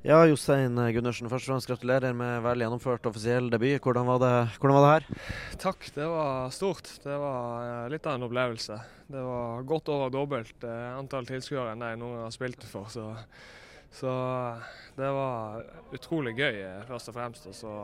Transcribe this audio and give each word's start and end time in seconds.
Ja, 0.00 0.22
Jostein 0.24 0.78
Gundersen, 0.94 1.28
først 1.28 1.44
og 1.44 1.50
fremst 1.50 1.68
gratulerer 1.68 2.14
med 2.16 2.38
vel 2.40 2.62
gjennomført 2.62 3.04
offisiell 3.04 3.50
debut. 3.52 3.82
Hvordan 3.84 4.06
var 4.08 4.22
det, 4.22 4.30
hvordan 4.56 4.78
var 4.78 4.86
det 4.86 4.92
her? 4.94 5.26
Takk, 5.60 5.84
det 5.92 6.06
var 6.08 6.48
stort. 6.56 6.88
Det 7.02 7.18
var 7.20 7.66
eh, 7.66 7.90
litt 7.92 8.08
av 8.08 8.16
en 8.16 8.24
opplevelse. 8.24 8.78
Det 9.12 9.24
var 9.26 9.66
godt 9.68 9.90
over 9.92 10.14
dobbelt 10.14 10.64
eh, 10.64 10.86
antall 10.96 11.28
tilskuere 11.28 11.74
enn 11.74 11.84
jeg 11.84 12.00
noen 12.00 12.16
gang 12.16 12.24
har 12.24 12.32
spilt 12.32 12.64
for. 12.70 12.88
Så, 12.88 13.04
så, 13.92 14.16
det 14.96 15.12
var 15.18 15.68
utrolig 15.92 16.32
gøy, 16.32 16.62
eh, 16.64 16.80
først 16.88 17.12
og 17.12 17.20
fremst. 17.20 17.52
Og 17.52 17.60
så 17.60 17.76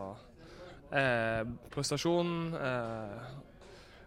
eh, 0.96 1.44
prestasjonen 1.76 2.56
eh, 2.56 3.30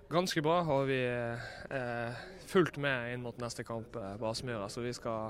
ganske 0.09 0.47
bra, 0.49 0.63
og 0.65 0.89
vi 0.89 1.03
er 1.05 2.17
fullt 2.49 2.81
med 2.81 3.13
inn 3.13 3.29
mot 3.29 3.37
neste 3.37 3.69
kamp 3.69 3.93
på 3.93 4.33
Aspmyra. 4.33 4.65
Så 4.65 4.81
vi 4.81 4.97
skal, 4.97 5.29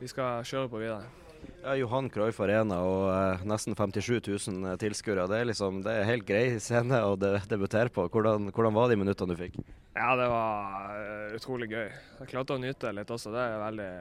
vi 0.00 0.08
skal 0.08 0.40
kjøre 0.48 0.72
på 0.72 0.86
videre. 0.88 1.27
Ja, 1.62 1.74
Johan 1.76 2.06
Cruyff 2.10 2.38
Arena 2.40 2.78
og 2.86 3.08
eh, 3.10 3.42
nesten 3.48 3.74
57 3.76 4.28
000 4.48 4.78
tilskuere. 4.80 5.26
Det, 5.28 5.40
liksom, 5.50 5.82
det 5.84 5.92
er 5.92 6.08
helt 6.08 6.26
grei 6.28 6.56
scene 6.62 7.00
å 7.04 7.16
de 7.18 7.34
debutere 7.50 7.92
på. 7.92 8.06
Hvordan, 8.08 8.48
hvordan, 8.54 8.76
var 8.76 8.88
de 8.88 8.98
minuttene 9.00 9.34
du 9.34 9.40
fikk? 9.42 9.58
Ja, 9.96 10.14
Det 10.16 10.28
var 10.30 10.94
uh, 10.94 11.36
utrolig 11.36 11.68
gøy. 11.72 11.88
Jeg 12.20 12.30
klarte 12.30 12.56
å 12.56 12.62
nyte 12.62 12.94
litt 12.94 13.10
også, 13.10 13.34
det 13.34 13.42
er 13.42 13.52
jeg 13.52 13.62
veldig 13.64 13.92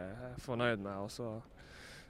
fornøyd 0.46 0.84
med. 0.86 1.00
Og 1.04 1.12
så 1.12 1.32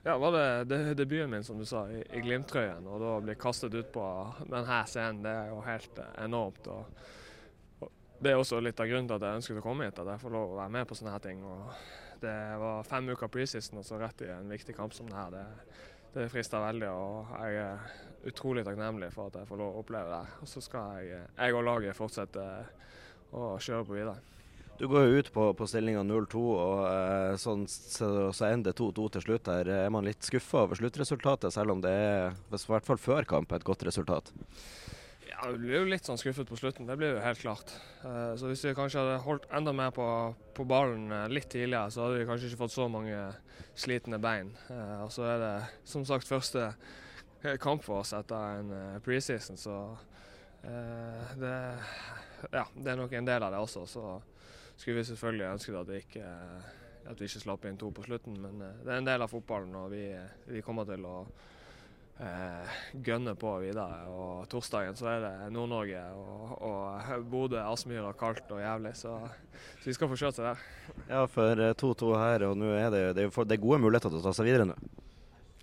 ja, 0.04 0.18
var 0.20 0.36
det, 0.36 0.48
det 0.70 0.98
debuten 1.00 1.32
min, 1.32 1.44
som 1.44 1.58
du 1.60 1.66
sa, 1.66 1.88
i, 1.90 2.04
i 2.06 2.22
Glimt-trøyen. 2.24 2.86
Og 2.86 3.02
da 3.02 3.14
å 3.16 3.24
bli 3.24 3.38
kastet 3.40 3.74
ut 3.76 3.90
på 3.96 4.06
denne 4.46 4.82
scenen, 4.88 5.24
det 5.26 5.34
er 5.34 5.54
jo 5.56 5.64
helt 5.66 6.04
enormt. 6.22 6.70
Og, 6.76 7.08
det 8.20 8.32
er 8.32 8.40
også 8.40 8.60
litt 8.64 8.80
av 8.82 8.90
grunnen 8.90 9.10
til 9.10 9.18
at 9.18 9.26
jeg 9.28 9.40
ønsket 9.42 9.60
å 9.62 9.66
komme 9.66 9.88
hit, 9.88 10.00
at 10.02 10.10
jeg 10.14 10.22
får 10.24 10.34
lov 10.34 10.54
å 10.54 10.60
være 10.60 10.74
med 10.74 10.88
på 10.90 10.98
sånne 10.98 11.14
her 11.14 11.24
ting. 11.24 11.44
Og 11.46 12.22
det 12.24 12.38
var 12.62 12.88
fem 12.88 13.12
uker 13.14 13.30
preseason 13.32 13.82
og 13.82 13.86
så 13.86 14.00
rett 14.02 14.24
i 14.26 14.32
en 14.34 14.50
viktig 14.50 14.76
kamp 14.78 14.96
som 14.98 15.10
denne. 15.10 15.28
Det, 15.36 15.76
det 16.16 16.30
frister 16.34 16.64
veldig, 16.64 16.90
og 16.90 17.36
jeg 17.44 17.60
er 17.62 18.32
utrolig 18.32 18.64
takknemlig 18.66 19.12
for 19.14 19.30
at 19.30 19.38
jeg 19.42 19.50
får 19.50 19.62
lov 19.62 19.76
å 19.76 19.84
oppleve 19.84 20.10
det. 20.16 20.40
Og 20.42 20.50
så 20.50 20.64
skal 20.66 21.06
jeg, 21.06 21.22
jeg 21.38 21.60
og 21.60 21.68
laget 21.68 21.98
fortsette 22.00 22.48
å 23.38 23.54
kjøre 23.62 23.86
på 23.86 24.00
videre. 24.00 24.18
Du 24.78 24.86
går 24.86 25.08
jo 25.08 25.22
ut 25.22 25.30
på, 25.34 25.46
på 25.58 25.66
stillinga 25.66 26.04
0-2, 26.06 26.42
og 26.54 26.82
eh, 26.86 27.32
sånn, 27.42 27.64
så, 27.70 28.30
så 28.30 28.50
ender 28.52 28.76
2-2 28.78 29.08
til 29.16 29.24
slutt. 29.26 29.50
her. 29.50 29.72
Er 29.74 29.94
man 29.94 30.06
litt 30.06 30.26
skuffa 30.26 30.68
over 30.68 30.78
sluttresultatet, 30.78 31.54
selv 31.54 31.74
om 31.74 31.82
det 31.82 31.94
er, 31.94 32.38
i 32.54 32.60
hvert 32.62 32.86
fall 32.86 33.02
før 33.02 33.26
kamp, 33.30 33.56
et 33.58 33.66
godt 33.66 33.88
resultat? 33.90 34.30
Ja, 35.38 35.52
Vi 35.52 35.58
blir 35.62 35.84
jo 35.84 35.90
litt 35.92 36.08
sånn 36.08 36.18
skuffet 36.18 36.50
på 36.50 36.58
slutten, 36.58 36.88
det 36.90 36.96
blir 36.98 37.12
jo 37.14 37.22
helt 37.22 37.42
klart. 37.44 37.70
Uh, 38.02 38.34
så 38.40 38.50
Hvis 38.50 38.64
vi 38.66 38.74
kanskje 38.78 39.04
hadde 39.04 39.20
holdt 39.22 39.44
enda 39.54 39.74
mer 39.76 39.92
på, 39.94 40.06
på 40.58 40.66
ballen 40.66 41.12
uh, 41.14 41.28
litt 41.30 41.46
tidligere, 41.54 41.92
så 41.94 42.08
hadde 42.08 42.24
vi 42.24 42.26
kanskje 42.26 42.50
ikke 42.50 42.62
fått 42.64 42.74
så 42.74 42.88
mange 42.90 43.20
slitne 43.78 44.18
bein. 44.18 44.50
Uh, 44.72 45.04
og 45.06 45.12
så 45.14 45.28
er 45.30 45.44
det 45.44 45.52
som 45.86 46.06
sagt 46.10 46.26
første 46.26 46.72
kamp 47.62 47.86
for 47.86 48.02
oss 48.02 48.16
etter 48.18 48.64
en 48.64 48.72
preseason, 49.06 49.60
så 49.62 49.76
det, 51.38 51.52
ja, 52.50 52.64
det 52.74 52.90
er 52.92 52.98
nok 52.98 53.14
en 53.14 53.28
del 53.30 53.46
av 53.46 53.54
det 53.54 53.60
også. 53.62 53.84
Så 53.88 54.02
skulle 54.74 54.98
vi 54.98 55.06
selvfølgelig 55.12 55.46
ønsket 55.52 55.78
at, 55.80 55.92
ikke, 56.02 56.32
at 57.14 57.22
vi 57.22 57.30
ikke 57.30 57.44
slapp 57.44 57.68
inn 57.70 57.78
to 57.78 57.92
på 57.94 58.08
slutten, 58.08 58.40
men 58.42 58.58
det 58.82 58.90
er 58.90 58.98
en 58.98 59.08
del 59.08 59.24
av 59.24 59.30
fotballen, 59.32 59.78
og 59.78 59.94
vi, 59.94 60.08
vi 60.50 60.66
kommer 60.66 60.90
til 60.90 61.06
å 61.06 61.20
eh, 62.24 62.78
gønne 63.06 63.34
på 63.40 63.54
videre. 63.64 64.04
Og 64.12 64.48
torsdagen 64.52 64.98
så 64.98 65.10
er 65.12 65.24
det 65.24 65.34
Nord-Norge 65.56 66.04
og, 66.18 66.54
og 66.68 67.26
Bodø, 67.32 67.60
Aspmyra, 67.64 68.14
kaldt 68.18 68.52
og 68.56 68.62
jævlig. 68.64 68.94
Så, 69.00 69.16
så 69.82 69.90
vi 69.90 69.98
skal 69.98 70.12
få 70.12 70.20
kjørt 70.20 70.40
seg 70.40 70.50
der. 70.52 70.64
Ja, 71.10 71.26
for 71.32 71.66
2-2 71.84 72.12
eh, 72.12 72.24
her, 72.24 72.48
og 72.50 72.58
nå 72.62 72.72
er 72.78 72.90
det, 72.94 73.04
det, 73.20 73.30
det 73.30 73.58
er 73.58 73.66
gode 73.68 73.82
muligheter 73.86 74.14
til 74.14 74.22
å 74.22 74.26
ta 74.28 74.36
seg 74.38 74.50
videre 74.50 74.70
nå? 74.72 74.78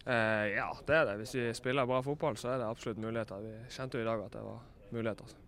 Eh, 0.05 0.47
ja, 0.55 0.69
det 0.87 0.99
er 1.01 1.07
det. 1.11 1.19
Hvis 1.23 1.37
vi 1.39 1.51
spiller 1.57 1.89
bra 1.89 2.03
fotball, 2.05 2.37
så 2.41 2.55
er 2.55 2.61
det 2.61 2.69
absolutt 2.69 3.01
muligheter. 3.01 3.41
Vi 3.45 3.77
kjente 3.77 4.01
jo 4.01 4.05
i 4.05 4.11
dag 4.11 4.27
at 4.27 4.37
det 4.37 4.45
var 4.45 4.65
muligheter. 4.93 5.39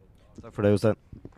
Takk 0.40 0.52
for 0.52 0.64
det, 0.64 0.76
Jostein. 0.76 1.35